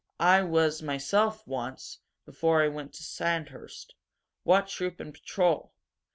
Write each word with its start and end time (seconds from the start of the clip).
I 0.19 0.41
was 0.41 0.81
myself, 0.81 1.45
once 1.45 1.99
before 2.25 2.63
I 2.63 2.69
went 2.69 2.91
to 2.93 3.03
Sandhurst. 3.03 3.93
What 4.41 4.67
troop 4.67 4.99
and 4.99 5.13
patrol?" 5.13 5.75